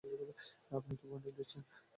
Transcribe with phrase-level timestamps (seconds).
[0.71, 1.61] আপনি তো বান্ডিল দিচ্ছেন।